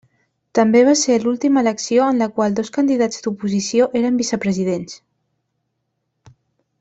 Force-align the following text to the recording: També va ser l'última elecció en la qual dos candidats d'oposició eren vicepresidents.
També 0.59 0.79
va 0.87 0.93
ser 1.01 1.17
l'última 1.25 1.61
elecció 1.65 2.07
en 2.13 2.23
la 2.23 2.29
qual 2.39 2.57
dos 2.61 2.73
candidats 2.79 3.21
d'oposició 3.27 3.89
eren 4.03 4.17
vicepresidents. 4.25 5.01